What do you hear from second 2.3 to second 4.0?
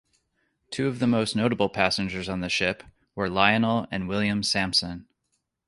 the ship were Lionel